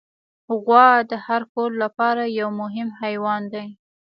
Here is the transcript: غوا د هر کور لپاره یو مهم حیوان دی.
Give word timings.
غوا 0.63 0.87
د 1.11 1.11
هر 1.25 1.41
کور 1.53 1.69
لپاره 1.83 2.23
یو 2.39 2.49
مهم 2.61 2.87
حیوان 3.01 3.41
دی. 3.53 3.67